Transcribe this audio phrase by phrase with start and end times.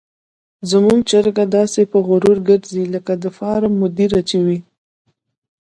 [0.71, 4.59] زموږ چرګه داسې په غرور ګرځي لکه د فارم مدیره چې وي.